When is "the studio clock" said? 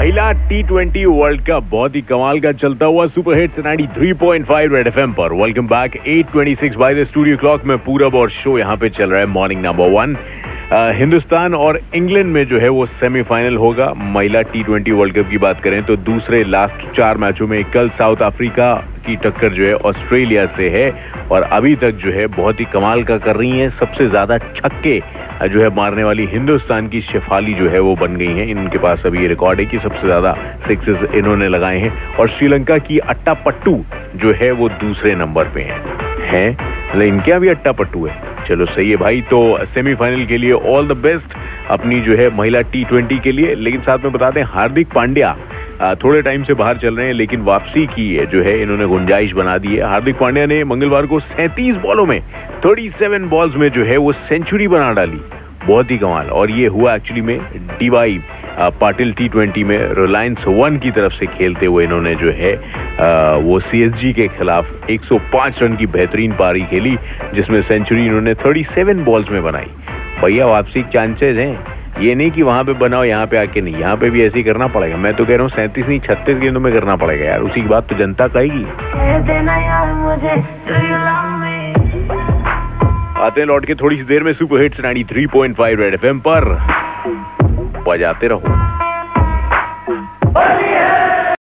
6.94-7.64